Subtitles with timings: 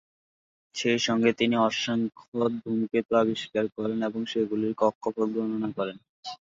[0.75, 5.97] সেই সঙ্গে তিনি অসংখ্য ধূমকেতু আবিষ্কার করেন এবং সেগুলির কক্ষপথ গণনা করেন।